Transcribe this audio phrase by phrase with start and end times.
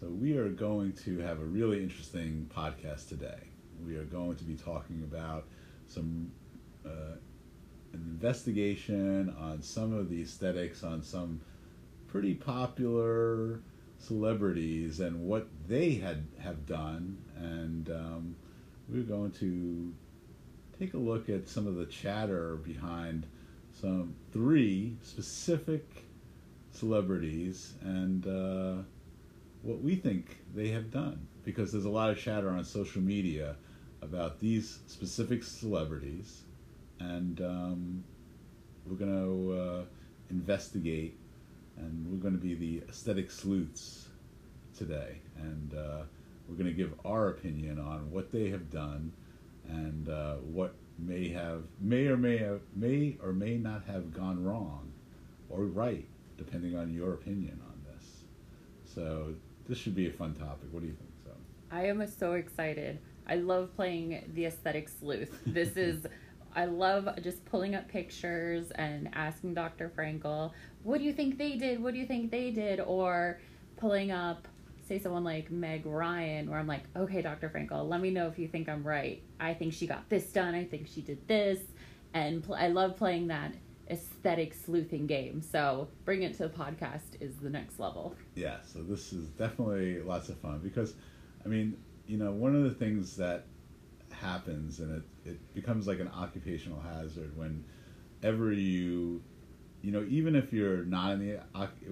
[0.00, 3.48] So, we are going to have a really interesting podcast today.
[3.86, 5.44] We are going to be talking about
[5.88, 6.32] some
[6.86, 7.16] uh,
[7.92, 11.42] an investigation on some of the aesthetics on some
[12.08, 13.60] pretty popular
[13.98, 18.36] celebrities and what they had have done, and um,
[18.88, 19.92] we're going to
[20.78, 23.26] take a look at some of the chatter behind
[23.78, 26.06] some three specific
[26.72, 28.82] celebrities and uh,
[29.62, 33.56] what we think they have done because there's a lot of chatter on social media
[34.02, 36.42] about these specific celebrities
[36.98, 38.04] and um,
[38.86, 39.84] we're going to uh,
[40.30, 41.18] investigate
[41.76, 44.08] and we're going to be the aesthetic sleuths
[44.76, 46.02] today and uh,
[46.48, 49.12] we're going to give our opinion on what they have done
[49.68, 54.42] and uh, what may have may or may have, may or may not have gone
[54.42, 54.90] wrong
[55.48, 58.22] or right depending on your opinion on this.
[58.94, 59.34] So
[59.70, 61.30] this should be a fun topic what do you think so
[61.70, 62.98] I am so excited.
[63.28, 65.40] I love playing the aesthetic sleuth.
[65.46, 66.06] This is,
[66.54, 69.88] I love just pulling up pictures and asking Dr.
[69.96, 70.50] Frankel,
[70.82, 71.80] what do you think they did?
[71.80, 72.80] What do you think they did?
[72.80, 73.38] Or
[73.76, 74.48] pulling up,
[74.88, 77.48] say, someone like Meg Ryan, where I'm like, okay, Dr.
[77.48, 79.22] Frankel, let me know if you think I'm right.
[79.38, 80.56] I think she got this done.
[80.56, 81.60] I think she did this.
[82.14, 83.54] And pl- I love playing that
[83.90, 85.42] aesthetic sleuthing game.
[85.42, 88.14] So bring it to the podcast is the next level.
[88.34, 90.94] yeah so this is definitely lots of fun because
[91.44, 93.44] i mean you know one of the things that
[94.10, 99.20] happens and it, it becomes like an occupational hazard whenever you
[99.82, 101.40] you know even if you're not in the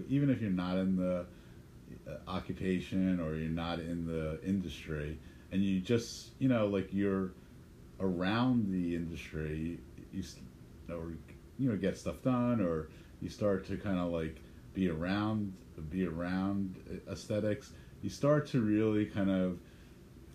[0.09, 1.27] even if you're not in the
[2.09, 5.19] uh, occupation or you're not in the industry
[5.53, 7.33] and you just you know like you're
[8.01, 9.79] around the industry
[10.13, 10.23] you
[10.91, 11.13] or
[11.59, 12.89] you know get stuff done or
[13.21, 14.41] you start to kind of like
[14.75, 15.53] be around
[15.91, 16.77] be around
[17.11, 19.59] aesthetics you start to really kind of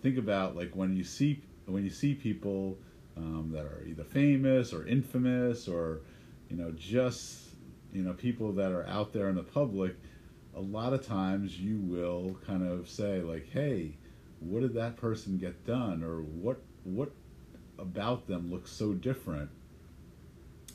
[0.02, 2.76] think about like when you see when you see people
[3.16, 6.00] um, that are either famous or infamous or
[6.48, 7.48] you know just
[7.92, 9.96] you know people that are out there in the public
[10.56, 13.96] a lot of times you will kind of say like hey
[14.40, 16.02] what did that person get done?
[16.02, 17.10] or what what
[17.78, 19.50] about them looks so different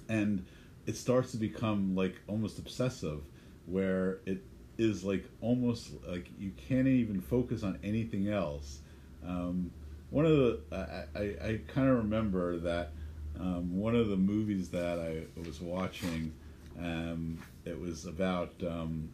[0.10, 0.46] and
[0.86, 3.22] it starts to become like almost obsessive
[3.66, 4.44] where it
[4.78, 8.80] is like almost like you can't even focus on anything else.
[9.26, 9.72] Um,
[10.10, 12.92] one of the i, I, I kind of remember that
[13.40, 16.34] um, one of the movies that i was watching
[16.80, 19.10] um, it was about um,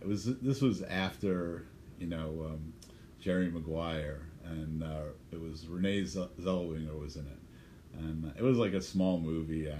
[0.00, 1.66] it was this was after
[1.98, 2.72] you know um,
[3.20, 7.38] jerry maguire and uh, it was renee Zell- zellweger was in it
[7.98, 9.74] and uh, it was like a small movie I,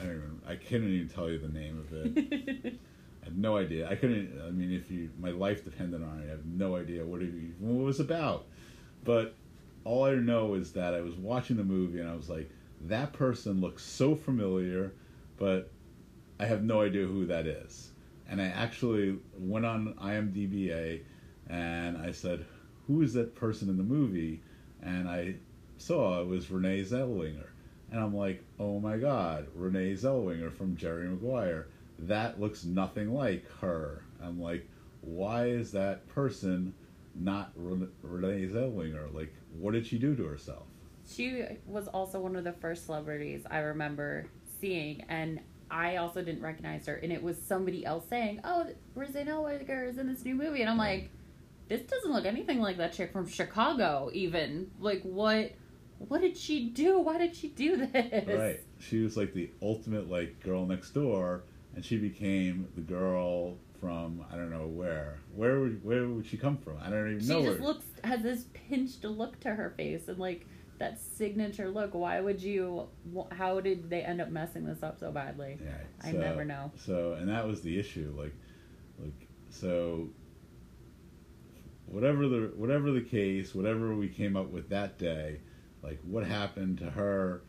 [0.00, 2.74] I don't even I couldn't even tell you the name of it.
[3.22, 3.88] I had no idea.
[3.88, 4.40] I couldn't.
[4.46, 7.32] I mean, if you my life depended on it, I have no idea what it,
[7.58, 8.46] what it was about.
[9.04, 9.34] But
[9.84, 12.50] all I know is that I was watching the movie and I was like,
[12.82, 14.92] that person looks so familiar,
[15.36, 15.70] but
[16.38, 17.90] I have no idea who that is.
[18.28, 21.02] And I actually went on IMDb
[21.48, 22.44] and I said,
[22.86, 24.42] who is that person in the movie?
[24.82, 25.36] And I
[25.78, 27.48] saw it was Renee Zellweger.
[27.90, 31.68] And I'm like, oh my god, Renee Zellweger from Jerry Maguire.
[32.00, 34.02] That looks nothing like her.
[34.22, 34.68] I'm like,
[35.00, 36.74] why is that person
[37.14, 39.12] not Ren- Renee Zellweger?
[39.14, 40.64] Like, what did she do to herself?
[41.10, 44.26] She was also one of the first celebrities I remember
[44.60, 45.40] seeing, and
[45.70, 46.96] I also didn't recognize her.
[46.96, 50.68] And it was somebody else saying, "Oh, Renee Zellweger is in this new movie," and
[50.68, 51.10] I'm like,
[51.68, 55.52] "This doesn't look anything like that chick from Chicago." Even like, what?
[55.98, 57.00] What did she do?
[57.00, 58.28] Why did she do this?
[58.28, 58.60] Right.
[58.78, 61.42] She was like the ultimate like girl next door,
[61.74, 65.18] and she became the girl from I don't know where.
[65.34, 66.78] Where would where would she come from?
[66.80, 67.68] I don't even She know She just where.
[67.68, 70.46] looks has this pinched look to her face, and like
[70.78, 71.94] that signature look.
[71.94, 72.86] Why would you?
[73.32, 75.58] How did they end up messing this up so badly?
[75.62, 76.70] Yeah, I never know.
[76.76, 78.14] So, and that was the issue.
[78.16, 78.34] Like,
[79.00, 80.08] like so.
[81.86, 85.40] Whatever the whatever the case, whatever we came up with that day,
[85.82, 87.42] like what happened to her.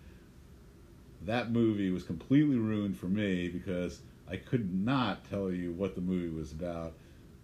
[1.25, 3.99] That movie was completely ruined for me because
[4.29, 6.93] I could not tell you what the movie was about.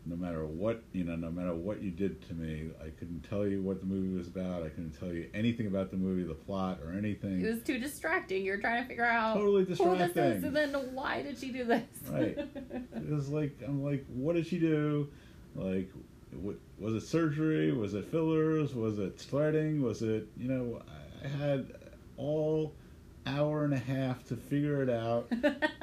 [0.08, 3.48] No matter what you know, no matter what you did to me, I couldn't tell
[3.48, 4.62] you what the movie was about.
[4.62, 7.44] I couldn't tell you anything about the movie, the plot, or anything.
[7.44, 8.46] It was too distracting.
[8.46, 10.22] You're trying to figure out Totally who this distracting.
[10.22, 11.84] is, and then why did she do this?
[12.08, 12.38] Right.
[12.38, 15.10] It was like I'm like, what did she do?
[15.56, 15.90] Like,
[16.42, 17.72] what, was it surgery?
[17.72, 18.74] Was it fillers?
[18.74, 19.82] Was it threading?
[19.82, 20.82] Was it you know?
[20.88, 20.92] I-
[21.26, 21.66] I had
[22.18, 22.76] all
[23.26, 25.28] hour and a half to figure it out,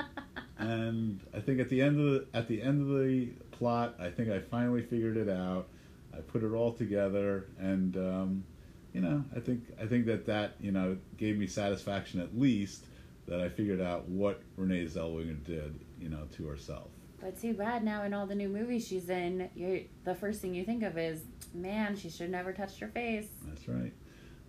[0.58, 4.08] and I think at the end of the at the end of the plot, I
[4.10, 5.66] think I finally figured it out.
[6.14, 8.44] I put it all together, and um,
[8.92, 12.84] you know, I think I think that that you know gave me satisfaction at least
[13.26, 16.88] that I figured out what Renee Zellweger did, you know, to herself.
[17.22, 20.54] But too bad now in all the new movies she's in, you the first thing
[20.54, 21.22] you think of is,
[21.54, 23.28] man, she should never touched her face.
[23.46, 23.92] That's right.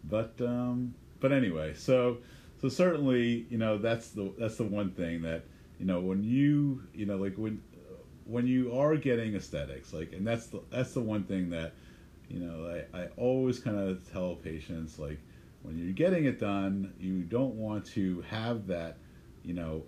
[0.04, 2.18] But um, but anyway, so
[2.60, 5.44] so certainly you know that's the that's the one thing that
[5.80, 7.62] you know when you you know like when
[8.26, 11.74] when you are getting aesthetics like and that's the that's the one thing that
[12.30, 15.20] you know I, I always kind of tell patients like
[15.62, 18.98] when you're getting it done you don't want to have that
[19.44, 19.84] you know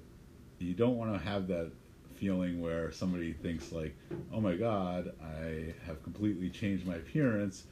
[0.60, 1.72] you don't want to have that
[2.18, 3.96] feeling where somebody thinks like
[4.34, 7.66] oh my god i have completely changed my appearance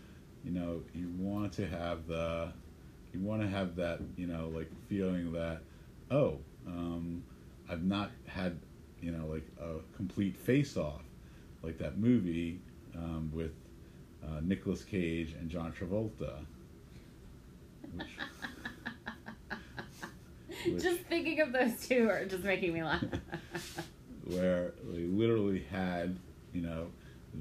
[0.43, 2.51] you know you want to have the
[3.13, 5.61] you want to have that you know like feeling that
[6.11, 6.37] oh
[6.67, 7.23] um,
[7.69, 8.59] i've not had
[9.01, 11.03] you know like a complete face off
[11.61, 12.59] like that movie
[12.95, 13.51] um, with
[14.23, 16.45] uh, Nicolas Cage and John Travolta.
[17.93, 18.07] Which,
[20.65, 23.03] which, just thinking of those two are just making me laugh.
[24.25, 26.17] where they literally had,
[26.53, 26.87] you know,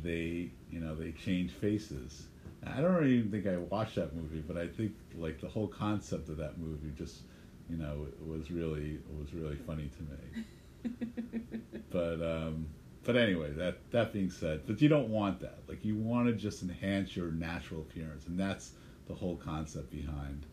[0.02, 2.26] they, you know, they changed faces.
[2.66, 6.28] I don't even think I watched that movie, but I think like the whole concept
[6.28, 7.22] of that movie just,
[7.68, 11.60] you know, was really was really funny to me.
[11.90, 12.66] but um,
[13.04, 15.58] but anyway, that that being said, but you don't want that.
[15.68, 18.72] Like you want to just enhance your natural appearance, and that's
[19.06, 20.46] the whole concept behind,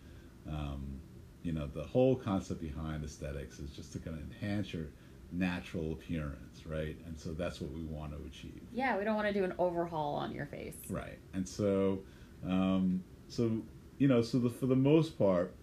[0.49, 0.99] um,
[1.43, 4.87] you know, the whole concept behind aesthetics is just to kind of enhance your
[5.31, 6.97] natural appearance, right?
[7.05, 8.61] And so that's what we want to achieve.
[8.73, 10.77] Yeah, we don't want to do an overhaul on your face.
[10.89, 11.99] Right, and so,
[12.45, 13.61] um, so
[13.97, 15.53] you know, so the, for the most part,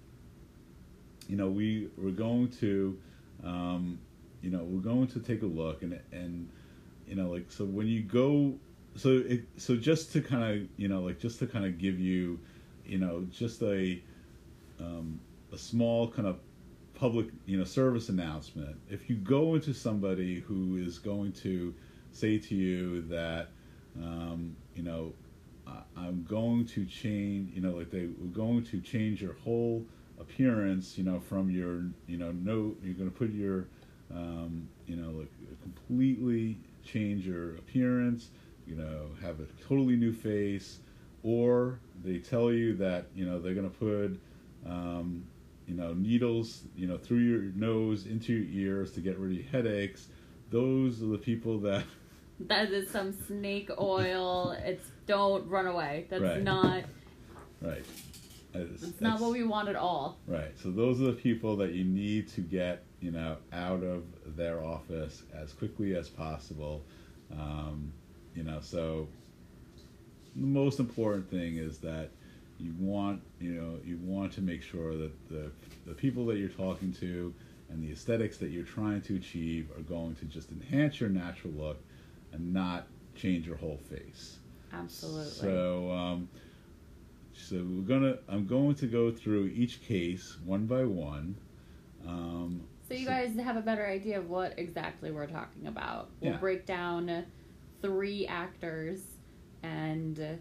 [1.28, 2.98] you know, we we're going to,
[3.44, 3.98] um,
[4.42, 6.48] you know, we're going to take a look and and
[7.06, 8.54] you know like so when you go
[8.96, 12.00] so it so just to kind of you know like just to kind of give
[12.00, 12.38] you
[12.84, 14.00] you know just a
[14.80, 15.20] um,
[15.52, 16.38] a small kind of
[16.96, 21.75] public you know service announcement if you go into somebody who is going to
[22.10, 23.48] say to you that
[24.02, 25.12] um, you know
[25.96, 29.84] I'm going to change you know like they were going to change your whole
[30.19, 33.66] appearance you know from your you know no you're going to put your
[34.14, 35.31] um, you know like
[35.62, 38.31] completely change your appearance,
[38.66, 40.78] you know, have a totally new face,
[41.22, 44.20] or they tell you that you know they're going to put
[44.70, 45.25] um,
[45.66, 49.46] you know needles you know through your nose into your ears to get rid of
[49.46, 50.08] headaches.
[50.50, 51.84] Those are the people that.
[52.38, 54.54] That is some snake oil.
[54.62, 56.06] it's don't run away.
[56.10, 56.42] That's right.
[56.42, 56.84] not.
[57.62, 57.82] Right.
[58.52, 60.18] It's, not what we want at all.
[60.26, 60.52] Right.
[60.62, 64.04] So those are the people that you need to get, you know, out of
[64.36, 66.84] their office as quickly as possible.
[67.32, 67.92] Um,
[68.34, 69.08] you know, so
[70.34, 72.10] the most important thing is that
[72.58, 75.50] you want, you know, you want to make sure that the
[75.87, 77.32] the people that you're talking to
[77.69, 81.53] and the aesthetics that you're trying to achieve are going to just enhance your natural
[81.53, 81.79] look
[82.32, 84.38] and not change your whole face.
[84.73, 85.31] Absolutely.
[85.31, 85.91] So.
[85.91, 86.29] Um,
[87.37, 88.17] so we're gonna.
[88.29, 91.37] I'm going to go through each case one by one.
[92.06, 96.09] Um, so you so, guys have a better idea of what exactly we're talking about.
[96.20, 96.38] We'll yeah.
[96.38, 97.25] break down
[97.82, 99.02] three actors,
[99.62, 100.38] and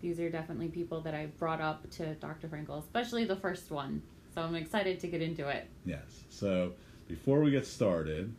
[0.00, 2.48] these are definitely people that I've brought up to Dr.
[2.48, 4.02] Frankel, especially the first one.
[4.34, 5.68] So I'm excited to get into it.
[5.84, 6.24] Yes.
[6.30, 6.72] So
[7.08, 8.32] before we get started,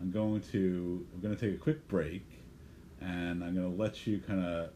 [0.00, 2.24] I'm going to we're going to take a quick break,
[3.00, 4.70] and I'm going to let you kind of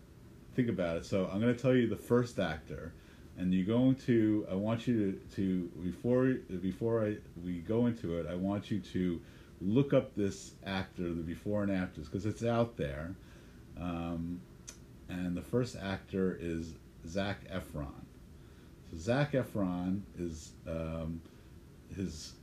[0.54, 1.06] think about it.
[1.06, 2.92] So I'm going to tell you the first actor,
[3.36, 4.46] and you're going to.
[4.50, 8.26] I want you to, to before before I we go into it.
[8.26, 9.20] I want you to
[9.60, 13.14] look up this actor, the before and afters, because it's out there.
[13.80, 14.40] Um,
[15.08, 16.74] and the first actor is
[17.06, 17.92] Zac Efron.
[18.90, 21.20] So Zac Efron is um,
[21.94, 22.34] his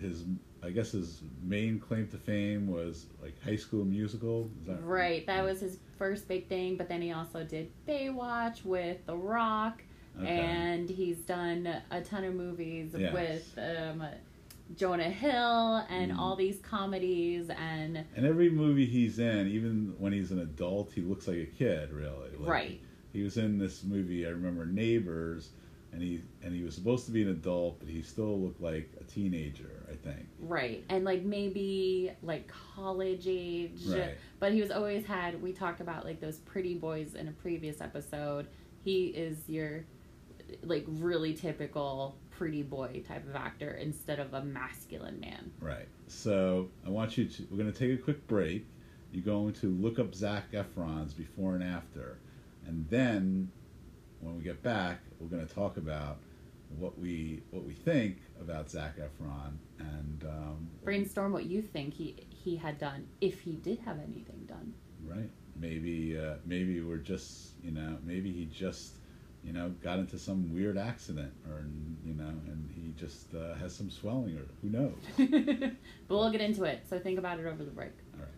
[0.00, 0.24] his
[0.62, 4.48] I guess his main claim to fame was like High School Musical.
[4.66, 6.76] That right, that was his first big thing.
[6.76, 9.82] But then he also did Baywatch with The Rock,
[10.18, 10.26] okay.
[10.26, 13.12] and he's done a ton of movies yes.
[13.12, 14.04] with um,
[14.76, 16.18] Jonah Hill and mm.
[16.18, 18.04] all these comedies and.
[18.16, 21.92] And every movie he's in, even when he's an adult, he looks like a kid.
[21.92, 22.80] Really, like, right.
[23.12, 24.26] He was in this movie.
[24.26, 25.50] I remember Neighbors
[25.94, 28.90] and he and he was supposed to be an adult, but he still looked like
[29.00, 29.86] a teenager.
[29.88, 30.26] I think.
[30.40, 33.80] Right, and like maybe like college age.
[33.86, 34.16] Right.
[34.40, 35.40] But he was always had.
[35.40, 38.48] We talked about like those pretty boys in a previous episode.
[38.82, 39.84] He is your
[40.62, 45.52] like really typical pretty boy type of actor instead of a masculine man.
[45.60, 45.88] Right.
[46.08, 47.46] So I want you to.
[47.50, 48.66] We're going to take a quick break.
[49.12, 52.18] You're going to look up Zac Efron's before and after,
[52.66, 53.50] and then
[54.20, 56.18] when we get back, we're going to talk about
[56.78, 62.16] what we what we think about Zac Efron and um, Brainstorm what you think he
[62.28, 64.72] he had done if he did have anything done.
[65.04, 65.30] right.
[65.56, 68.96] Maybe uh, maybe we're just you know maybe he just
[69.44, 71.64] you know got into some weird accident or
[72.04, 74.96] you know and he just uh, has some swelling or who knows.
[76.08, 76.84] but we'll get into it.
[76.88, 77.92] So think about it over the break.
[78.14, 78.28] All right.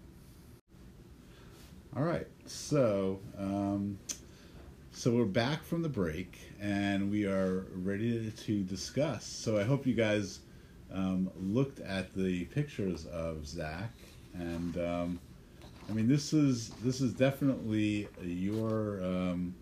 [1.96, 2.26] All right.
[2.46, 3.98] So, um,
[4.92, 9.24] so we're back from the break, and we are ready to discuss.
[9.24, 10.40] So I hope you guys
[10.92, 13.92] um, looked at the pictures of Zac,
[14.34, 15.20] and um,
[15.88, 19.54] I mean this is this is definitely your um,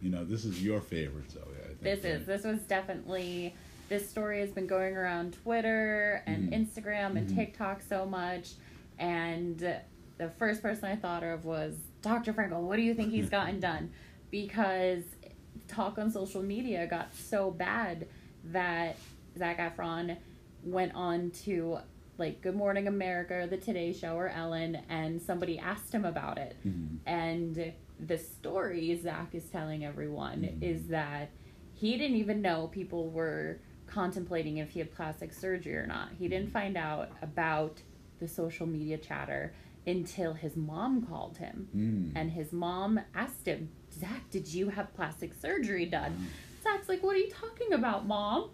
[0.00, 1.42] you know this is your favorite Zoe.
[1.66, 3.54] Think, This is this was definitely
[3.88, 6.66] this story has been going around Twitter and Mhm.
[6.66, 7.34] Instagram and Mhm.
[7.34, 8.52] TikTok so much,
[8.98, 9.58] and
[10.18, 12.32] the first person I thought of was Dr.
[12.32, 12.60] Frankel.
[12.62, 13.90] What do you think he's gotten done?
[14.30, 15.02] Because
[15.68, 18.06] talk on social media got so bad
[18.44, 18.96] that
[19.38, 20.16] Zac Efron
[20.64, 21.78] went on to
[22.20, 26.36] like Good Morning America, or The Today Show, or Ellen, and somebody asked him about
[26.38, 26.54] it.
[26.64, 26.98] Mhm.
[27.06, 30.62] And the story Zac is telling everyone Mhm.
[30.62, 31.30] is that
[31.72, 36.10] he didn't even know people were contemplating if he had plastic surgery or not.
[36.18, 37.82] He didn't find out about
[38.20, 39.52] the social media chatter
[39.86, 41.68] until his mom called him.
[41.74, 42.12] Mm.
[42.14, 46.12] And his mom asked him, Zac, did you have plastic surgery done?
[46.12, 46.62] Mm.
[46.62, 48.50] Zac's like, What are you talking about, mom?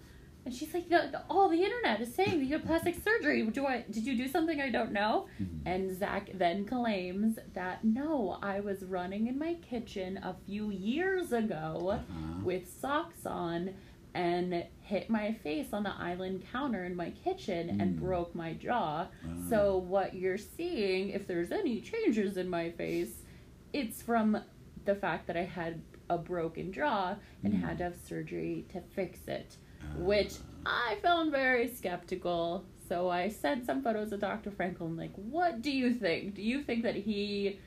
[0.46, 0.84] And she's like,
[1.28, 3.42] all the internet is saying that you have plastic surgery.
[3.48, 3.84] Do I?
[3.90, 5.26] Did you do something I don't know?
[5.42, 5.48] Mhm.
[5.66, 11.32] And Zac then claims that no, I was running in my kitchen a few years
[11.32, 12.44] ago Uh-huh.
[12.44, 13.74] with socks on
[14.14, 18.00] and hit my face on the island counter in my kitchen and Mm.
[18.00, 19.08] broke my jaw.
[19.08, 19.28] Ah.
[19.50, 23.24] So what you're seeing, if there's any changes in my face,
[23.72, 24.38] it's from
[24.84, 27.60] the fact that I had a broken jaw and Mm.
[27.62, 29.56] had to have surgery to fix it.
[29.98, 32.64] Which I found very skeptical.
[32.88, 34.50] So I sent some photos of Dr.
[34.50, 36.34] Frankel and like, what do you think?
[36.34, 37.58] Do you think that he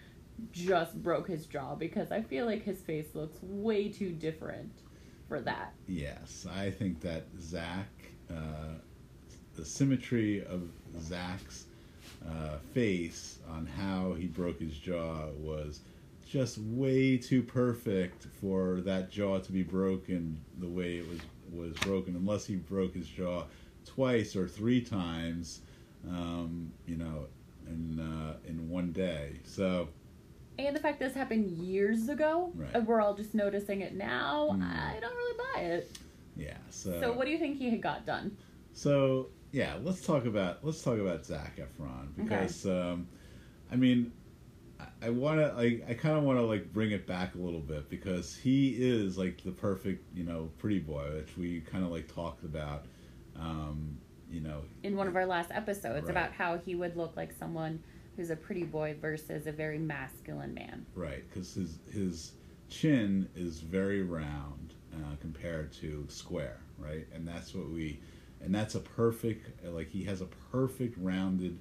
[0.51, 1.75] just broke his jaw?
[1.75, 4.71] Because I feel like his face looks way too different
[5.27, 5.73] for that.
[5.87, 7.87] Yes, I think that Zac,
[8.29, 8.75] uh,
[9.55, 10.63] the symmetry of
[10.99, 11.65] Zac's
[12.27, 15.81] uh, face on how he broke his jaw was
[16.29, 21.19] just way too perfect for that jaw to be broken the way it was
[21.51, 22.15] was broken.
[22.15, 23.45] Unless he broke his jaw
[23.85, 25.61] twice or three times,
[26.09, 27.25] um, you know,
[27.67, 29.39] in uh, in one day.
[29.43, 29.89] So
[30.57, 32.69] And the fact this happened years ago, Right.
[32.73, 34.63] and we're all just noticing it now, Mm.
[34.63, 35.97] I don't really buy it.
[36.35, 38.35] yeah, so So what do you think he had got done?
[38.73, 43.07] So yeah, let's talk about let's talk about Zac Efron because um,
[43.71, 44.11] I mean,
[45.01, 47.37] I, I want to like I kind of want to like bring it back a
[47.37, 51.83] little bit because he is like the perfect you know pretty boy which we kind
[51.83, 52.85] of like talked about,
[53.39, 53.97] um,
[54.29, 54.61] you know.
[54.83, 56.11] in one of our last episodes Right.
[56.11, 57.81] about how he would look like someone
[58.15, 60.85] who's a pretty boy versus a very masculine man.
[60.95, 62.33] Right, because his his
[62.69, 67.99] chin is very round uh, compared to square, right, and that's what we,
[68.41, 71.57] and that's a perfect like he has a perfect rounded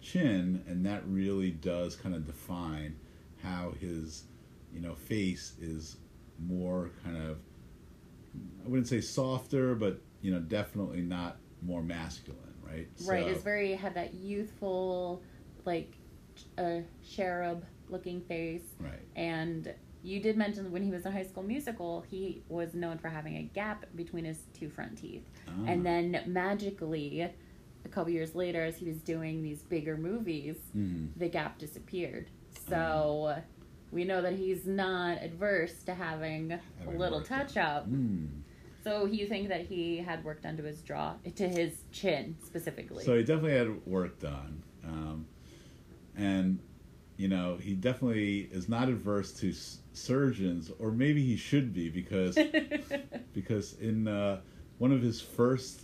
[0.00, 2.96] chin, and that really does kind of define
[3.42, 4.24] how his,
[4.72, 5.96] you know, face is
[6.46, 7.38] more kind of,
[8.64, 12.88] I wouldn't say softer, but you know, definitely not more masculine, right?
[13.06, 15.22] Right, So- is very had that youthful,
[15.64, 15.94] like,
[16.58, 18.74] uh, cherub looking face.
[18.78, 19.00] right.
[19.16, 23.08] And you did mention when he was in High School Musical, he was known for
[23.08, 25.28] having a gap between his two front teeth.
[25.48, 25.52] Ah.
[25.66, 27.28] And then magically,
[27.84, 31.08] a couple years later, as he was doing these bigger movies, Mhm.
[31.16, 32.28] the gap disappeared.
[32.68, 33.42] So
[33.90, 37.90] we know that he's not adverse to having a little touch up.
[37.90, 38.28] Mm.
[38.84, 43.04] So you think that he had work done to his jaw, to his chin specifically?
[43.04, 45.26] So he definitely had work done, um,
[46.16, 46.58] and
[47.16, 51.90] you know he definitely is not adverse to s- surgeons, or maybe he should be
[51.90, 52.38] because
[53.34, 54.40] because in uh,
[54.78, 55.82] one of his first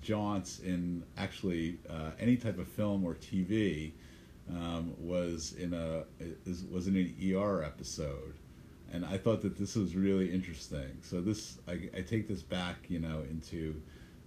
[0.00, 3.92] jaunts in actually uh, any type of film or TV
[4.50, 6.04] um, was in a
[6.46, 8.34] is, was in an ER episode,
[8.92, 10.98] and I thought that this was really interesting.
[11.02, 13.80] So this I, I take this back, you know, into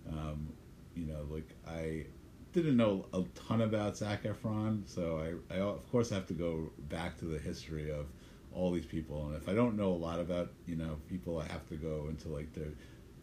[0.09, 0.51] um,
[0.95, 2.05] you know like I
[2.53, 5.19] didn't know a ton about Zac Efron, so
[5.51, 8.05] I, I of course have to go back to the history of
[8.53, 11.51] all these people, and if I don't know a lot about you know people, I
[11.51, 12.71] have to go into like their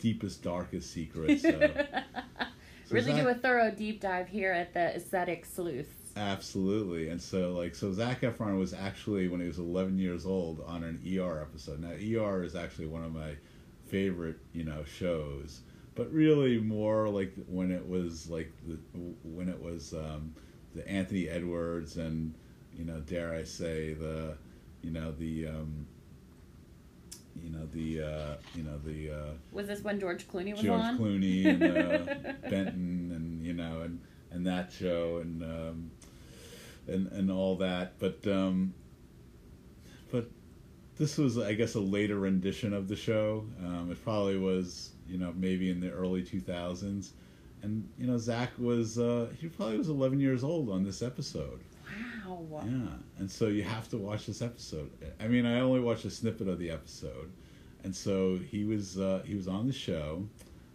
[0.00, 1.42] deepest, darkest secrets.
[1.42, 2.47] So, so
[2.90, 5.95] really Zac- do a thorough deep dive here at the aesthetic sleuths.
[6.16, 10.62] Absolutely, and so like so Zac Efron was actually when he was 11 years old
[10.66, 11.80] on an ER episode.
[11.80, 13.37] Now ER is actually one of my
[13.87, 15.61] favorite you know shows,
[15.95, 18.78] but really more like when it was like the
[19.23, 20.35] when it was um,
[20.75, 22.35] the Anthony Edwards and
[22.76, 24.37] you know dare I say the
[24.83, 25.87] you know the um,
[27.43, 30.81] you know the uh, you know the uh, Was this when George Clooney was George
[30.81, 30.99] on?
[30.99, 35.91] Clooney and uh, Benton and you know and and that show and um,
[36.87, 38.75] and and all that, but um,
[40.11, 40.29] but
[40.99, 43.45] this was I guess a later rendition of the show.
[43.65, 47.13] Um, it probably was you know maybe in the early two thousands,
[47.63, 51.61] and you know Zac was uh, he probably was eleven years old on this episode.
[52.27, 52.63] Wow.
[52.65, 54.91] Yeah, and so you have to watch this episode.
[55.21, 57.33] I mean, I only watched a snippet of the episode,
[57.85, 60.27] and so he was uh, he was on the show,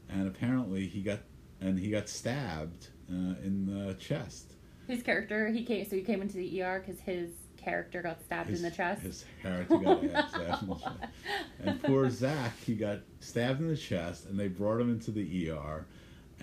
[0.09, 1.19] and apparently he got
[1.61, 4.53] and he got stabbed uh, in the chest.
[4.87, 5.85] His character, he came.
[5.85, 9.01] So he came into the ER because his character got stabbed His, in the chest.
[9.01, 10.97] His character got stabbed in the chest,
[11.63, 15.49] and poor Zac, he got stabbed in the chest, and they brought him into the
[15.51, 15.85] ER.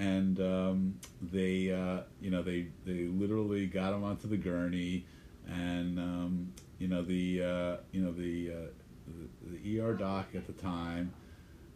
[0.02, 5.04] And um, they, uh, you know, they they literally got him onto the gurney,
[5.46, 8.68] and um, you know the uh, you know the, uh,
[9.06, 11.12] the the ER doc at the time,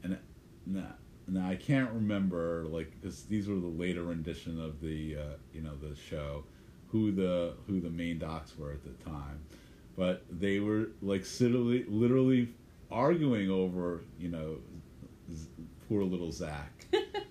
[0.02, 0.18] and
[0.66, 0.94] now,
[1.28, 5.60] now I can't remember like because these were the later rendition of the uh, you
[5.62, 6.44] know the show,
[6.88, 9.40] who the who the main docs were at the time,
[9.96, 12.48] but they were like literally literally
[12.90, 14.56] arguing over you know
[15.88, 16.86] poor little Zac.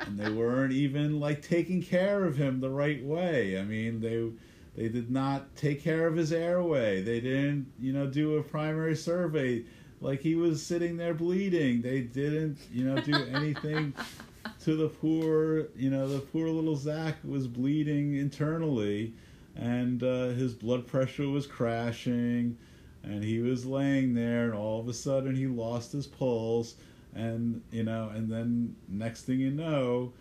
[0.00, 3.58] and they weren't even like taking care of him the right way.
[3.58, 4.30] I mean, they
[4.76, 7.02] they did not take care of his airway.
[7.02, 9.64] They didn't, you know, do a primary survey
[10.00, 11.82] like he was sitting there bleeding.
[11.82, 13.92] They didn't, you know, do anything
[14.64, 19.14] to the poor, you know, the poor little Zac was bleeding internally
[19.56, 22.56] and uh, his blood pressure was crashing
[23.02, 26.76] and he was laying there and all of a sudden he lost his pulse
[27.18, 30.12] and you know and then next thing you know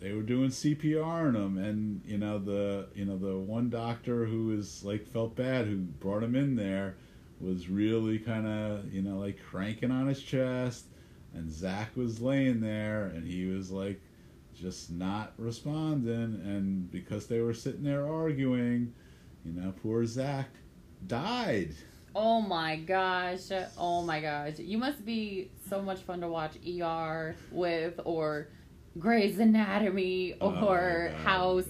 [0.00, 4.26] they were doing CPR on him and you know the you know the one doctor
[4.26, 6.96] who was like felt bad who brought him in there
[7.40, 10.86] was really kind of you know like cranking on his chest.
[11.32, 14.00] And Zac was laying there and he was like
[14.54, 16.40] just not responding.
[16.44, 18.92] And because they were sitting there arguing
[19.44, 20.48] you know poor Zac
[21.06, 21.74] died
[22.14, 23.50] Oh my gosh.
[23.76, 24.58] Oh my gosh.
[24.58, 28.48] You must be so much fun to watch ER with or
[28.98, 31.68] Grey's Anatomy Oh or God, House.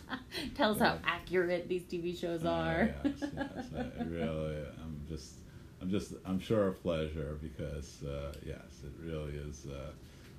[0.54, 2.94] Tell us how accurate these TV shows Uh, are.
[3.04, 3.66] yes, yes.
[3.76, 5.34] I really, I'm just,
[5.82, 9.66] I'm just, I'm sure a pleasure because uh, yes, it really is.
[9.66, 9.90] Uh,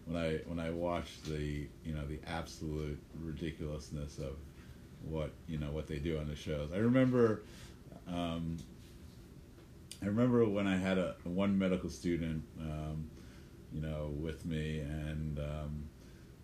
[0.05, 4.35] when I when I watch the you know the absolute ridiculousness of
[5.03, 6.71] what you know what they do on the shows.
[6.73, 7.43] I remember,
[8.07, 8.57] um,
[10.01, 13.09] I remember when I had a one medical student, um,
[13.71, 15.83] you know, with me, and um,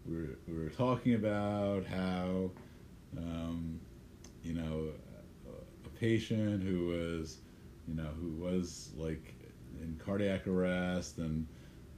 [0.05, 2.51] we were we were talking about how,
[3.17, 3.79] um,
[4.43, 4.89] you know,
[5.47, 7.39] a, patient who was,
[7.87, 9.33] you know, who was like
[9.81, 11.47] in cardiac arrest, and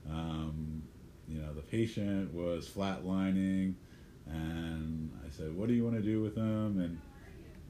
[0.10, 0.82] um,
[1.28, 3.74] you know, the patient was flatlining,
[4.26, 6.98] and I said, "What do you want to do with them?" and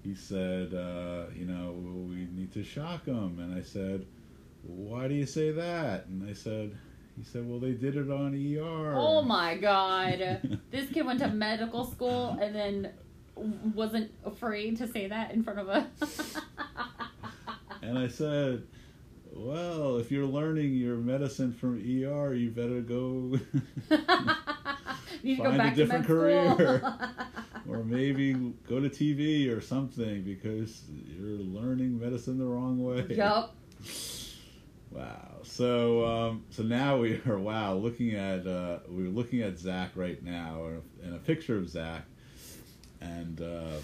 [0.09, 3.37] he said, uh, you know, we need to shock him.
[3.39, 4.07] And I said,
[4.63, 6.07] why do you say that?
[6.07, 6.75] And I said,
[7.15, 8.93] he said, well, they did it on ER.
[8.95, 10.41] Oh my god.
[10.71, 12.91] this kid went to medical school and then
[13.35, 15.87] wasn't afraid to say that in front of a
[17.83, 18.63] And I said,
[19.31, 23.37] well, if you're learning your medicine from ER, you better go,
[25.23, 26.81] Need to go Find a back different career.
[27.69, 28.33] or maybe
[28.67, 33.05] go to TV or something because you're learning medicine the wrong way.
[33.09, 33.55] yup.
[34.91, 35.37] Wow.
[35.43, 40.21] So um, so now we are wow looking at uh, we're looking at Zac right
[40.23, 40.67] now
[41.03, 42.03] and a picture of Zac,
[43.01, 43.77] and uh.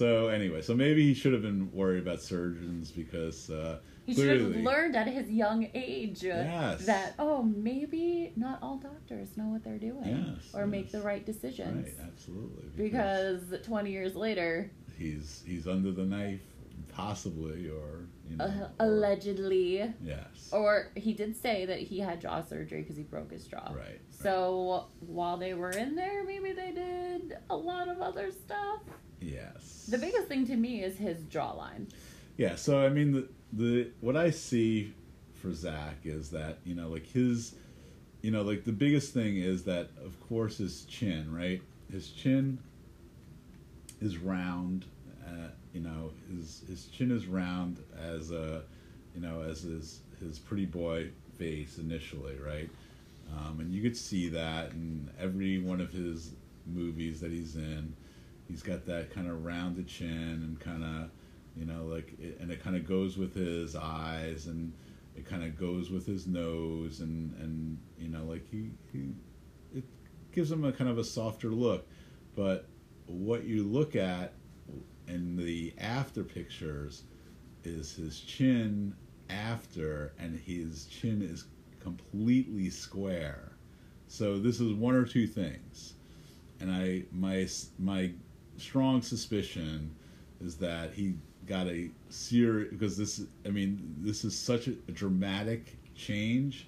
[0.00, 4.40] So anyway, so maybe he should have been worried about surgeons because uh, He should
[4.40, 6.86] have learned at his young age Yes.
[6.86, 11.26] that oh maybe not all doctors know what they're doing Yes, or make the right
[11.26, 11.84] decisions.
[11.98, 16.40] Right absolutely because 20 years later he's he's under the knife
[16.88, 19.92] possibly or you know uh, or- allegedly.
[20.02, 20.48] Yes.
[20.50, 23.70] Or he did say that he had jaw surgery because he broke his jaw.
[23.76, 24.00] Right.
[24.10, 28.80] So while they were in there maybe they did a lot of other stuff
[29.20, 31.86] yes the biggest thing to me is his jawline
[32.36, 34.94] Yeah, so I mean the the what I see
[35.34, 37.54] for Zac is that you know like his
[38.22, 41.62] you know, like the biggest thing is that, of course, his chin, right?
[41.90, 42.58] His chin
[44.00, 44.84] is round.
[45.26, 48.62] Uh, you know, his his chin is round as a,
[49.14, 52.68] you know, as his his pretty boy face initially, right?
[53.32, 56.32] Um, and you could see that in every one of his
[56.66, 57.94] movies that he's in.
[58.50, 61.10] He's got that kind of rounded chin and kind of,
[61.56, 64.72] you know, like, it, and it kind of goes with his eyes and
[65.16, 69.10] it kind of goes with his nose and and you know, like he he,
[69.74, 69.84] it
[70.32, 71.86] gives him a kind of a softer look.
[72.34, 72.68] But
[73.06, 74.32] what you look at
[75.06, 77.02] in the after pictures
[77.64, 78.94] is his chin
[79.28, 81.44] after, and his chin is
[81.80, 83.52] completely square.
[84.08, 85.94] So this is one or two things,
[86.60, 87.46] and I my
[87.78, 88.12] my
[88.60, 89.94] strong suspicion
[90.44, 91.14] is that he
[91.46, 96.66] got a serious because this I mean this is such a, a dramatic change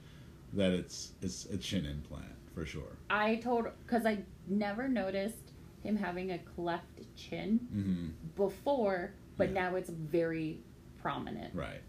[0.54, 2.24] that it's it's a chin implant
[2.54, 2.96] for sure.
[3.10, 5.52] I told because I never noticed
[5.82, 9.54] him having a cleft chin hmm before, but Yeah.
[9.70, 10.60] now it's very
[11.00, 11.54] prominent.
[11.54, 11.80] Right.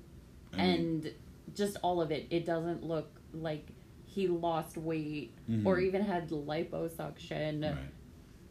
[0.54, 1.12] I mean, and
[1.56, 3.68] just all of it, it doesn't look like
[4.06, 5.34] he lost weight
[5.66, 5.84] or Mhm.
[5.86, 7.64] even had liposuction.
[7.76, 7.90] right.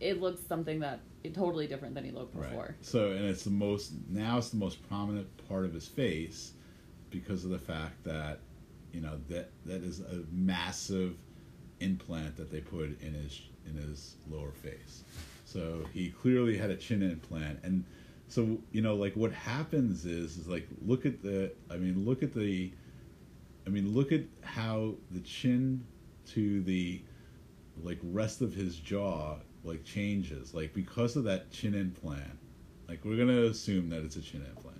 [0.02, 2.50] It looks something that it totally different than he looked Right.
[2.50, 2.76] before.
[2.80, 6.52] So, and it's the most now it's the most prominent part of his face
[7.10, 8.40] because of the fact that
[8.92, 11.16] you know that that is a massive
[11.80, 15.04] implant that they put in his in his lower face.
[15.44, 17.84] So he clearly had a chin implant, and
[18.28, 22.22] so you know, like what happens is is like look at the I mean look
[22.22, 22.72] at the
[23.66, 25.84] I mean look at how the chin
[26.30, 27.02] to the
[27.82, 32.38] like rest of his jaw like changes like because of that chin implant
[32.88, 34.78] like we're gonna assume that it's a chin implant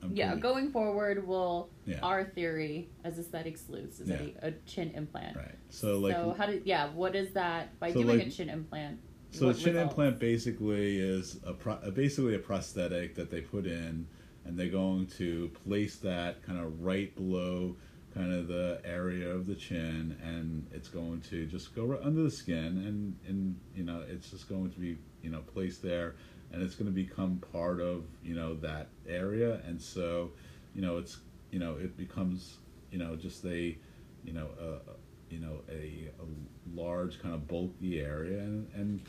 [0.00, 1.98] I'm Yeah, pretty- going forward, we'll Yeah.
[2.04, 4.28] our theory as aesthetic sleuths is Yeah.
[4.42, 5.36] a chin implant.
[5.36, 6.88] right so like so how did yeah?
[6.92, 9.00] What is that by So, doing like- a chin implant?
[9.32, 9.90] So a chin results?
[9.90, 14.06] implant basically is a pro- basically a prosthetic that they put in,
[14.44, 17.76] and they're going to place that kind of right below
[18.18, 22.22] kind of the area of the chin, and it's going to just go right under
[22.22, 26.16] the skin, and and you know it's just going to be you know placed there,
[26.52, 30.32] and it's going to become part of you know that area, and so
[30.74, 31.18] you know it's
[31.52, 32.56] you know it becomes
[32.90, 33.78] you know just a
[34.24, 38.40] you know a, you know a, a large kind of bulky area.
[38.40, 39.00] And, and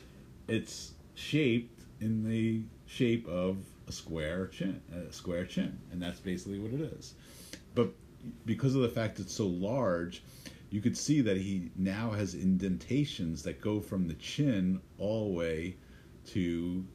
[0.48, 6.60] it's shaped in the shape of a square chin a square chin and that's basically
[6.60, 7.16] what it is.
[7.76, 7.92] But
[8.46, 10.24] because of the fact it's so large
[10.72, 15.38] you could see that he now has indentations that go from the chin all the
[15.38, 15.76] way
[16.28, 16.86] to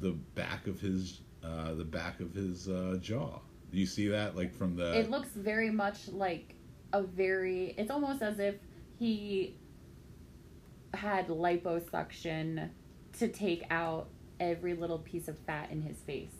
[0.00, 3.38] the back of his uh, the back of his uh, jaw
[3.72, 6.54] do you see that like from the it looks very much like
[6.92, 7.74] a very.
[7.78, 8.56] It's almost as if
[8.98, 9.56] he
[10.94, 12.68] had liposuction
[13.18, 16.34] to take out every little piece of fat in his face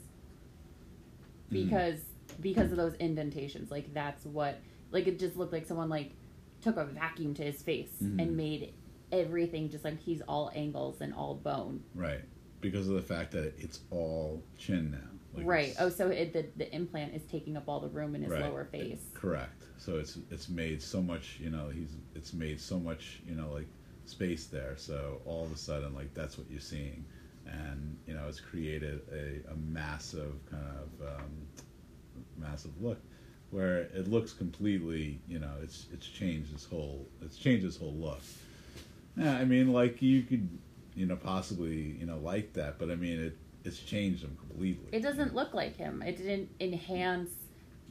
[1.51, 1.51] Mhm.
[1.51, 2.01] because
[2.41, 6.13] because of those indentations like that's what like it just looked like someone like
[6.61, 8.21] took a vacuum to his face Mhm.
[8.23, 8.73] and made
[9.11, 12.21] everything just like he's all angles and all bone Right.
[12.61, 14.99] Because of the fact that it's all chin now.
[15.35, 18.23] Like right oh so it, the, the implant is taking up all the room in
[18.23, 18.43] his Right.
[18.43, 19.65] lower face Correct.
[19.79, 23.51] So it's it's made so much, you know, he's it's made so much, you know,
[23.53, 23.67] like
[24.05, 24.75] space there.
[24.77, 27.05] So all of a sudden, like that's what you're seeing,
[27.47, 31.31] and you know, it's created a, a massive kind of um,
[32.39, 32.99] massive look,
[33.51, 37.95] where it looks completely, you know, it's it's changed this whole it's changed his whole
[37.95, 38.21] look.
[39.17, 40.49] Yeah, I mean, like you could,
[40.95, 44.89] you know, possibly, you know, like that, but I mean, it it's changed him completely.
[44.91, 47.31] it doesn't look like him it didn't enhance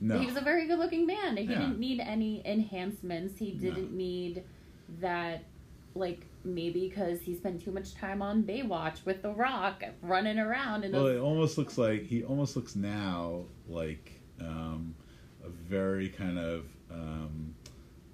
[0.01, 0.17] No.
[0.19, 1.37] He was a very good looking man.
[1.37, 1.59] He Yeah.
[1.59, 3.37] didn't need any enhancements.
[3.37, 4.43] He didn't need
[4.99, 5.43] that,
[5.93, 10.83] like, maybe because he spent too much time on Baywatch with The Rock running around.
[10.83, 14.95] And Well, those, it almost looks like he almost looks now like um,
[15.45, 17.53] a very kind of um,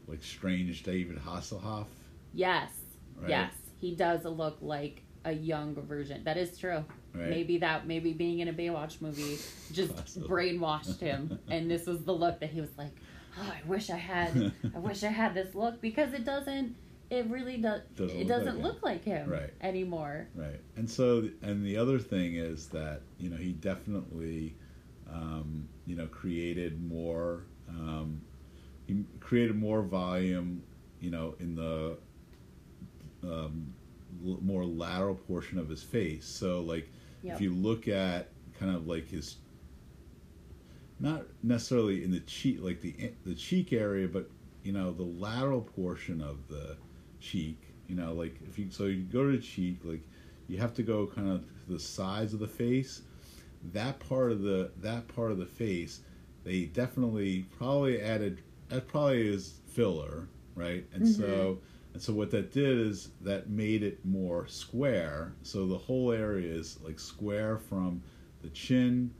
[0.07, 1.87] like strange David Hasselhoff.
[2.33, 2.69] yes,
[3.19, 3.29] Right.
[3.29, 6.23] yes, he does look like a young version.
[6.23, 6.85] That is true.
[7.13, 7.29] Right.
[7.29, 9.37] Maybe that, maybe being in a Baywatch movie
[9.73, 10.29] just Possibly.
[10.29, 11.39] brainwashed him.
[11.49, 12.95] and this was the look that he was like,
[13.39, 16.75] oh, I wish I had, I wish I had this look because it doesn't,
[17.09, 18.63] it really does, Doesn't it look like doesn't him.
[18.63, 19.53] look like him Right.
[19.61, 20.27] anymore.
[20.35, 20.59] Right.
[20.75, 24.55] And so, and the other thing is that you know he definitely,
[25.11, 27.43] um, you know, created more.
[27.69, 28.21] Um,
[28.87, 30.63] he created more volume,
[31.01, 31.97] you know, in the
[33.23, 33.73] um,
[34.25, 36.25] l- more lateral portion of his face.
[36.25, 36.89] So, like,
[37.23, 37.35] Yep.
[37.35, 39.37] if you look at kind of like his,
[40.99, 44.29] not necessarily in the cheek, like the the cheek area, but
[44.63, 46.77] you know the lateral portion of the
[47.19, 47.73] cheek.
[47.87, 50.01] You know, like if you so you go to the cheek, like
[50.47, 53.01] you have to go kind of to the sides of the face.
[53.63, 56.01] That part of the that part of the face,
[56.43, 58.41] they definitely probably added.
[58.69, 60.85] That probably is filler, right?
[60.93, 61.07] And Mm-hmm.
[61.07, 61.59] so
[61.93, 65.35] and so what that did is that made it more square.
[65.41, 68.03] So the whole area is like square from
[68.41, 69.13] the chin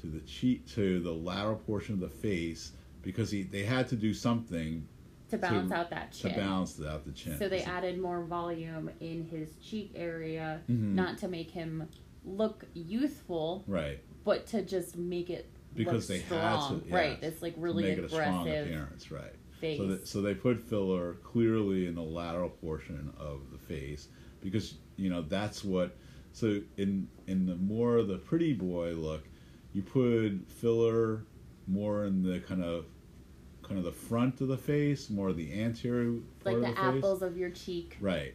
[0.00, 2.72] to the cheek to the lateral portion of the face
[3.02, 4.86] because he they had to do something
[5.30, 6.30] to balance to- out that chin.
[6.30, 7.36] to balance out the chin.
[7.38, 10.94] So they added more volume in his cheek area, Mhm.
[10.94, 11.88] not to make him
[12.24, 17.20] look youthful, right but to just make it Because look they had to, yeah, right,
[17.20, 19.32] this like really make it a strong appearance, right?
[19.60, 19.78] face.
[19.78, 24.08] So, that, so they put filler clearly in the lateral portion of the face
[24.42, 25.96] because you know that's what.
[26.32, 29.26] So in in the more the pretty boy look,
[29.72, 31.24] you put filler
[31.66, 32.84] more in the kind of
[33.66, 36.92] kind of the front of the face, more the anterior part like the of the
[36.92, 36.98] face.
[36.98, 37.96] apples of your cheek.
[38.00, 38.34] Right,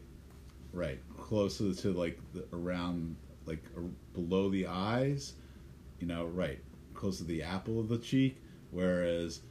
[0.74, 3.16] right, closer to like the, around
[3.46, 3.64] like
[4.14, 5.34] below the eyes,
[6.00, 6.60] you know, right,
[6.94, 8.38] close to the apple of the cheek.
[8.72, 9.42] Whereas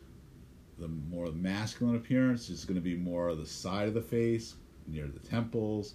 [0.78, 4.54] the more masculine appearance is going to be more of the side of the face,
[4.86, 5.94] near the temples.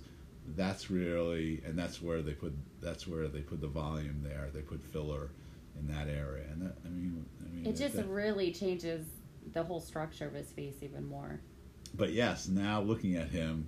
[0.56, 2.54] That's really, and that's where they put.
[2.82, 4.50] That's where they put the volume there.
[4.54, 5.32] They put filler
[5.80, 9.06] in that area, and that, I mean, I mean, It just that- really changes
[9.54, 11.40] the whole structure of his face even more.
[11.94, 13.68] but yes, now looking at him,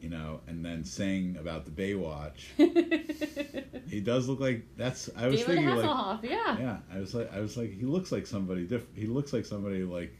[0.00, 2.46] you know, and then saying about the Baywatch.
[3.88, 5.08] He does look like that's.
[5.16, 6.58] I was David thinking like, yeah.
[6.58, 6.76] yeah.
[6.92, 8.96] I was like, I was like, he looks like somebody different.
[8.96, 10.12] He looks like somebody like,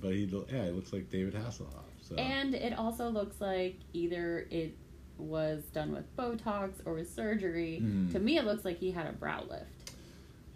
[0.00, 1.84] but he, yeah, he looks like David Hasselhoff.
[2.00, 4.76] So And it also looks like either it
[5.18, 7.80] was done with Botox or with surgery.
[7.82, 8.10] Mm.
[8.12, 9.81] To me, it looks like he had a brow lift.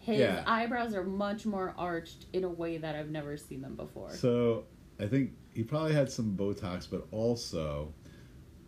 [0.07, 0.45] His Yeah.
[0.47, 4.11] eyebrows are much more arched in a way that I've never seen them before.
[4.11, 4.65] so
[5.01, 7.93] I think he probably had some Botox, but also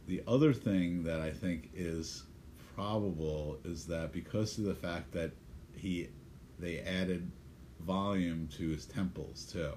[0.09, 2.25] the other thing that I think is
[2.75, 5.31] probable is that because of the fact that
[5.77, 6.09] he
[6.59, 7.31] they added
[7.81, 9.71] volume to his temples too.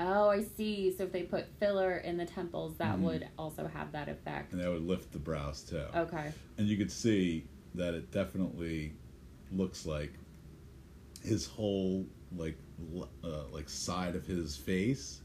[0.00, 0.92] oh, I see.
[0.96, 3.02] So if they put filler in the temples, that Mhm.
[3.02, 4.52] would also have that effect.
[4.52, 5.86] and that would lift the brows too.
[5.94, 6.30] Okay.
[6.58, 8.92] And you could see that it definitely
[9.50, 10.12] looks like
[11.22, 12.56] his whole like
[13.24, 15.20] uh, like side of his face.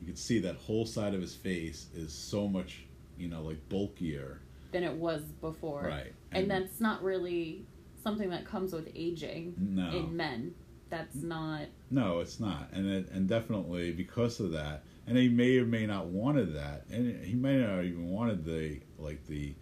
[0.00, 2.84] You can see that whole side of his face is so much
[3.18, 4.40] you know like bulkier,
[4.72, 5.82] Than it was before.
[5.82, 6.12] right?
[6.32, 7.64] And, that's not really
[8.02, 10.54] something that comes with aging no, in men.
[10.88, 11.62] That's not.
[11.90, 15.84] no, it's not, and it, and definitely because of that, and he may or may
[15.86, 19.54] not wanted that, and he may not even wanted the like the,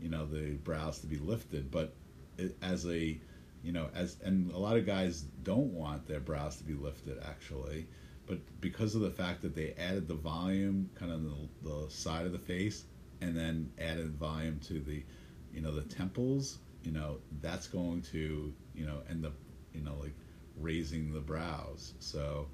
[0.00, 1.94] you know, the brows to be lifted, but
[2.38, 3.20] it, as a,
[3.62, 7.22] you know, as and a lot of guys don't want their brows to be lifted
[7.24, 7.86] actually,
[8.26, 12.26] but because of the fact that they added the volume kind of the, the side
[12.26, 12.84] of the face,
[13.20, 15.04] and then added volume to the,
[15.52, 19.34] you know, the temples, you know, that's going to, you know, end up,
[19.72, 20.14] you know, like
[20.56, 21.94] raising the brows.
[22.00, 22.48] So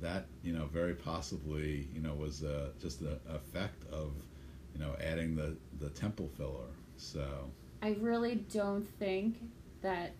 [0.00, 4.12] that you know very possibly you know was uh, just the effect of
[4.74, 6.68] you know adding the the temple filler.
[6.96, 7.50] So
[7.82, 9.36] I really don't think
[9.82, 10.14] that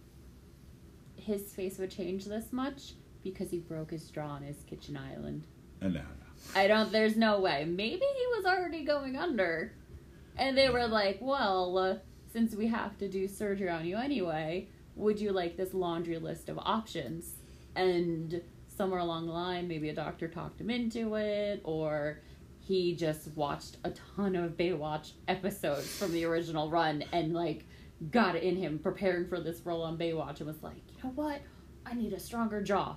[1.24, 5.46] his face would change this much because he broke his jaw on his kitchen island.
[5.80, 6.06] and no, no.
[6.54, 6.92] I don't.
[6.92, 7.64] There's no way.
[7.64, 9.72] Maybe he was already going under,
[10.36, 11.96] and they were like, "Well, uh,
[12.32, 16.48] since we have to do surgery on you anyway, would you like this laundry list
[16.48, 17.36] of options?"
[17.74, 22.20] And somewhere along the line, maybe a doctor talked him into it, or
[22.60, 27.66] he just watched a ton of Baywatch episodes from the original run and like
[28.10, 31.10] got it in him preparing for this role on Baywatch and was like, "You know
[31.14, 31.40] what?
[31.86, 32.96] I need a stronger jaw.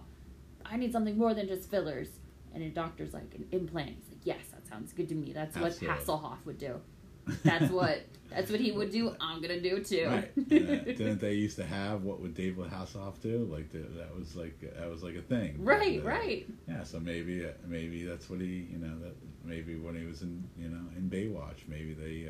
[0.65, 2.19] I need something more than just fillers."
[2.53, 3.89] And a doctor's like, an implant.
[3.89, 5.31] He's like, yes, that sounds good to me.
[5.31, 6.81] That's what Hasselhoff would do.
[7.43, 9.15] That's what that's what he would do.
[9.19, 10.07] I'm gonna do too.
[10.07, 10.31] Right.
[10.37, 13.47] Uh, didn't they used to have what would David Hasselhoff do?
[13.51, 15.55] Like the, that was like that was like a thing.
[15.59, 16.47] right, uh, right.
[16.67, 16.83] Yeah.
[16.83, 20.47] So maybe uh, maybe that's what he you know that maybe when he was in
[20.57, 22.29] you know in Baywatch maybe they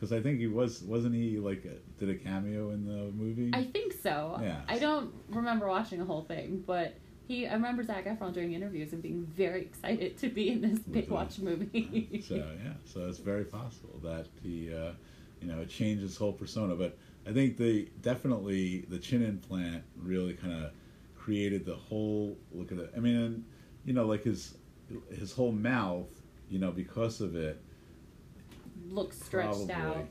[0.00, 3.50] because I think he was wasn't he like uh, did a cameo in the movie.
[3.52, 4.38] I think so.
[4.40, 4.62] Yeah.
[4.66, 6.94] I don't remember watching the whole thing, but
[7.28, 7.46] he.
[7.46, 11.06] I remember Zac Efron doing interviews and being very excited to be in this big
[11.06, 12.22] the- Baywatch movie.
[12.26, 14.92] so yeah, so it's very possible that he, uh,
[15.42, 16.74] you know, it changed his whole persona.
[16.74, 20.70] But I think the definitely the chin implant really kind of
[21.18, 22.90] created the whole look at it.
[22.96, 23.44] I mean, and,
[23.84, 24.54] you know, like his
[25.10, 26.08] his whole mouth,
[26.48, 27.62] you know, because of it,
[28.90, 30.08] looks stretched probably, out.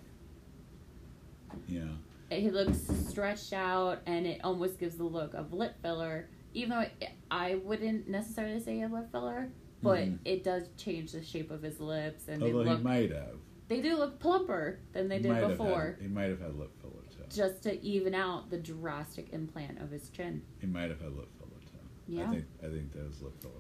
[1.68, 1.84] Yeah,
[2.30, 6.30] He looks stretched out, and it almost gives the look of lip filler.
[6.54, 10.20] Even though it, I wouldn't necessarily say a lip filler, but Mhm.
[10.26, 13.38] it does change the shape of his lips, and Although they look he might have.
[13.68, 16.72] they do look plumper than they He did before, had- he might have had lip
[16.82, 17.24] filler too.
[17.30, 20.44] just to even out the drastic implant of his chin.
[20.60, 21.78] He might have had lip filler too.
[22.08, 22.30] Yeah.
[22.30, 23.54] I think I think there's lip filler.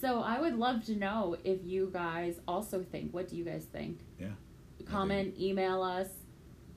[0.00, 3.12] So I would love to know if you guys also think.
[3.12, 4.00] What do you guys think?
[4.18, 4.28] Yeah.
[4.86, 6.08] Comment, email us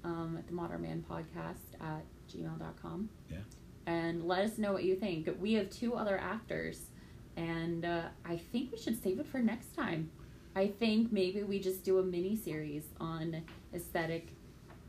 [0.03, 3.09] um, at the Modern Man Podcast at gmail.com.
[3.29, 3.37] Yeah.
[3.85, 5.29] And let us know what you think.
[5.39, 6.87] We have two other actors,
[7.35, 10.09] and uh, I think we should save it for next time.
[10.55, 13.41] I think maybe we just do a mini series on
[13.73, 14.29] aesthetic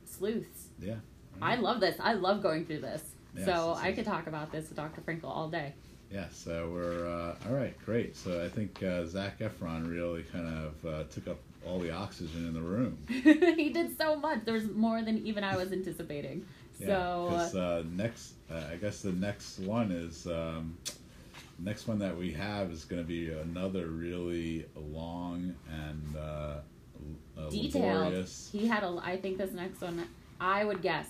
[0.05, 0.69] sleuths.
[0.81, 0.97] Yeah.
[1.41, 1.97] I love this.
[2.01, 3.03] I love going through this.
[3.35, 5.01] Yes, so I could talk about this with Dr.
[5.01, 5.75] Frankel all day.
[6.13, 8.17] Yeah, so we're uh, all right, great.
[8.17, 12.47] So I think uh, Zac Efron really kind of uh, took up all the oxygen
[12.47, 12.99] in the room.
[13.57, 14.41] he did so much.
[14.45, 16.45] There's more than even I was anticipating.
[16.79, 20.77] Yeah, so 'cause, uh, next, uh, I guess the next one is um,
[21.59, 26.21] next one that we have is going to be another really long and uh,
[27.39, 27.75] uh, detailed.
[28.03, 28.51] laborious.
[28.53, 29.01] He had a.
[29.03, 30.07] I think this next one.
[30.41, 31.09] I would guess.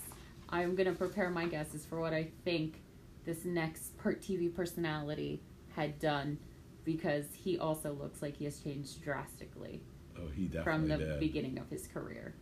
[0.48, 2.81] I'm gonna prepare my guesses for what I think
[3.24, 5.42] this next per TV personality
[5.74, 6.38] had done,
[6.84, 9.80] because he also looks like he has changed drastically
[10.18, 11.20] Oh, he definitely from the did.
[11.20, 12.34] beginning of his career.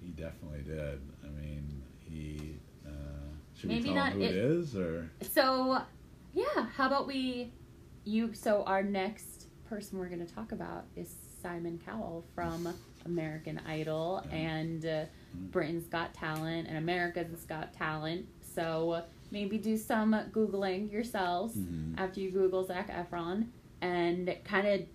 [0.00, 1.00] He definitely did.
[1.24, 2.58] I mean, he.
[2.86, 2.90] Uh,
[3.54, 5.80] should Maybe we tell who it- it is, or So,
[6.34, 6.66] yeah.
[6.76, 7.52] How about we?
[8.04, 8.32] You.
[8.34, 12.72] So our next person we're gonna talk about is Simon Cowell from
[13.04, 14.36] American Idol Yeah.
[14.36, 15.04] and uh,
[15.36, 15.50] Mm.
[15.50, 18.26] Britain's Got Talent and America's Got Talent.
[18.40, 21.94] So maybe do some googling yourselves Mhm.
[21.98, 23.48] after you Google Zac Efron
[23.80, 24.86] and kind of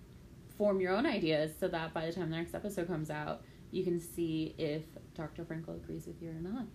[0.58, 3.82] form your own ideas so that by the time the next episode comes out, you
[3.84, 4.82] can see if
[5.14, 5.44] Dr.
[5.44, 6.66] Frankel agrees with you or not.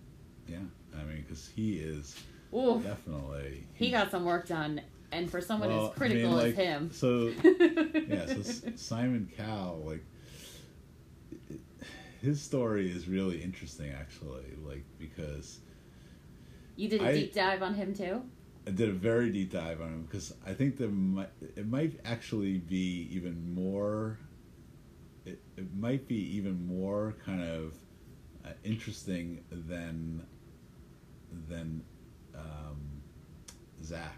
[0.48, 0.58] yeah,
[0.98, 2.16] I mean, because he is
[2.52, 4.80] Ooh, definitely he got some work done,
[5.12, 6.90] and for someone Well, as critical I mean, as him.
[6.92, 7.28] So
[8.08, 8.42] yeah, so
[8.76, 10.04] Simon Cowell, like
[12.20, 14.44] his story is really interesting, actually.
[14.66, 15.60] Like because
[16.80, 18.22] you did a I- deep dive on him too.
[18.66, 22.00] I did a very deep dive on him because I think there might it might
[22.04, 24.18] actually be even more.
[25.24, 27.74] It, it might be even more kind of
[28.44, 30.26] uh, interesting than
[31.48, 31.82] than
[32.34, 33.02] um,
[33.82, 34.16] Zac.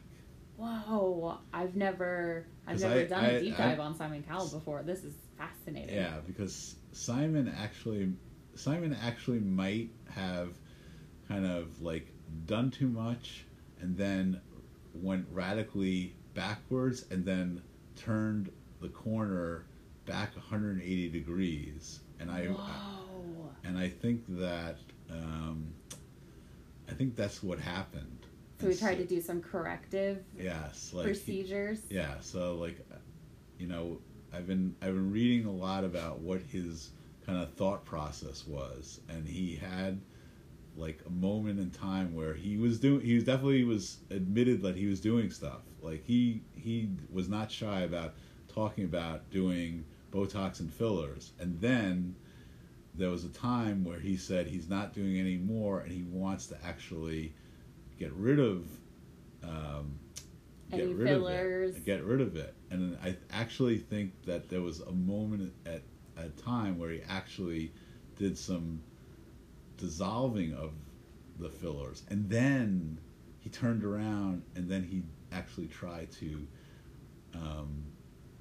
[0.57, 4.83] Whoa, I've never, I've never I- done I- a deep dive on Simon Cowell before.
[4.83, 5.95] This is fascinating.
[5.95, 8.13] Yeah, because Simon actually
[8.55, 10.51] Simon actually might have
[11.29, 12.13] kind of like
[12.47, 13.45] done too much
[13.81, 14.41] and then
[14.95, 17.63] went radically backwards and then
[17.97, 19.65] turned the corner
[20.07, 23.51] back 180 degrees and I Whoa.
[23.65, 24.77] and I think that
[25.11, 25.73] um,
[26.89, 28.27] I think that's what happened.
[28.61, 31.81] So we tried to do some corrective yes, like he- procedures.
[31.91, 32.79] yeah, so like,
[33.59, 33.99] you know,
[34.33, 36.91] I've been I've been reading a lot about what his
[37.27, 40.01] kind of thought process was, and he had
[40.77, 44.77] like a moment in time where he was doing he was definitely was admitted that
[44.77, 45.61] he was doing stuff.
[45.83, 48.15] Like he he was not shy about
[48.49, 51.33] talking about doing botox and fillers.
[51.41, 52.15] And then
[52.95, 56.47] there was a time where he said he's not doing any more and he wants
[56.49, 57.35] to actually
[57.99, 58.67] get rid of
[59.43, 59.99] um,
[60.71, 61.71] Any get rid fillers.
[61.71, 62.55] of it get rid of it.
[62.71, 65.83] And i actually think that there was a moment at
[66.17, 67.73] a time where he actually
[68.17, 68.83] did some
[69.87, 70.71] dissolving of
[71.39, 72.99] the fillers and then
[73.41, 75.03] he turned around and then he
[75.37, 76.47] actually tried to
[77.35, 77.83] um,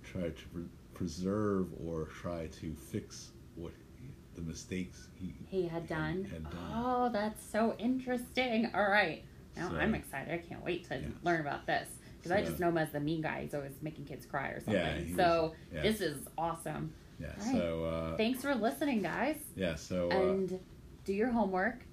[0.03, 5.87] try to pre- preserve or try to fix what he, the mistakes he He had
[5.87, 6.27] done.
[6.31, 6.71] had done.
[6.75, 8.69] Oh, that's so interesting.
[8.75, 9.23] All right.
[9.57, 10.31] Now So- I'm excited.
[10.33, 11.07] I can't wait to Yeah.
[11.23, 11.87] learn about this.
[12.17, 13.41] Because I just know him as the mean guy.
[13.41, 15.07] He's always making kids cry or something.
[15.09, 15.81] Yeah, so was- yeah.
[15.81, 16.93] this is awesome.
[17.19, 17.51] yeah right.
[17.51, 19.37] so uh, Thanks for listening, guys.
[19.55, 20.59] yeah so uh, and
[21.03, 21.85] do your homework.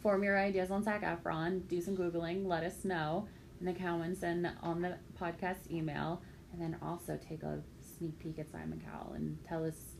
[0.00, 1.66] Form your ideas on Zac Efron.
[1.68, 2.46] Do some Googling.
[2.46, 3.26] Let us know
[3.60, 6.22] in the comments and on the podcast email.
[6.52, 7.60] And then also take a
[7.98, 9.96] sneak peek at Simon Cowell and tell us,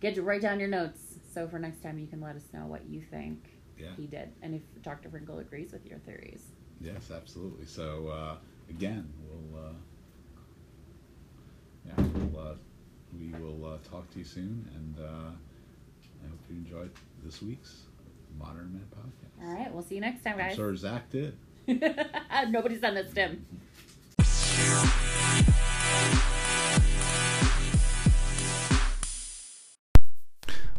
[0.00, 1.00] get to write down your notes.
[1.32, 4.32] So for next time, you can let us know what you think yeah he did
[4.42, 5.08] and if Dr.
[5.08, 6.52] Wrinkle agrees with your theories.
[6.80, 7.66] Yes, absolutely.
[7.66, 8.36] So uh,
[8.68, 9.72] again, we'll uh,
[11.86, 12.54] yeah, we'll, uh,
[13.18, 15.30] we will uh, talk to you soon, and uh,
[16.24, 16.90] I hope you enjoyed
[17.22, 17.82] this week's
[18.38, 19.46] Modern Man podcast.
[19.46, 20.56] All right, we'll see you next time, I'm guys.
[20.56, 21.36] sure Zac did.
[22.48, 23.44] Nobody's done this, Tim.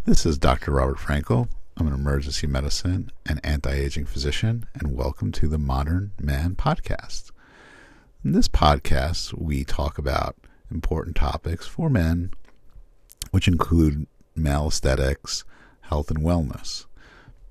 [0.05, 0.71] This is Dr.
[0.71, 1.47] Robert Frankel.
[1.77, 7.31] I'm an emergency medicine and anti-aging physician, and welcome to the Modern Man podcast.
[8.23, 10.35] In this podcast, we talk about
[10.71, 12.31] important topics for men,
[13.31, 15.43] which include male aesthetics,
[15.81, 16.85] health, and wellness.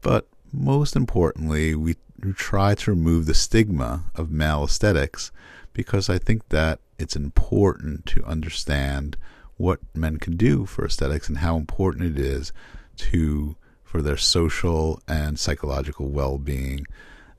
[0.04, 1.96] But most importantly, we
[2.36, 5.32] try to remove the stigma of male aesthetics
[5.72, 9.16] because I think that it's important to understand
[9.56, 12.52] what men can do for aesthetics and how important it is
[12.96, 16.86] to for their social and psychological well-being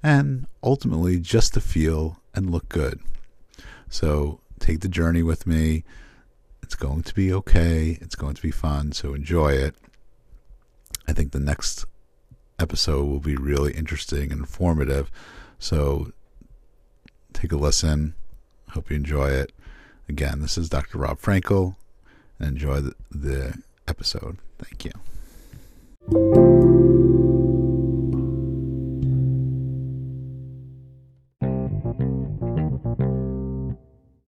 [0.01, 2.99] and ultimately just to feel and look good.
[3.89, 5.83] So take the journey with me.
[6.63, 7.99] It's going to be okay.
[8.01, 8.91] It's going to be fun.
[8.91, 9.75] So enjoy it.
[11.07, 11.85] I think the next
[12.59, 15.11] episode will be really interesting and informative.
[15.59, 16.11] So
[17.33, 18.15] take a listen.
[18.71, 19.51] Hope you enjoy it.
[20.07, 20.97] Again, this is Dr.
[20.97, 21.75] Rob Frankel.
[22.39, 24.37] Enjoy the, the episode.
[24.59, 26.44] Thank you.